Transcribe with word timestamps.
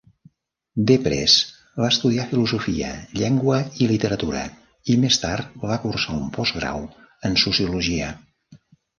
Deprez 0.91 1.33
va 1.81 1.89
estudiar 1.95 2.23
filosofia, 2.29 2.87
llengua 3.19 3.59
i 3.85 3.89
literatura, 3.91 4.41
i 4.93 4.95
més 5.03 5.19
tard 5.25 5.51
va 5.65 5.77
cursar 5.83 6.15
un 6.21 6.31
postgrau 6.39 6.87
en 7.29 7.37
sociologia. 7.43 8.09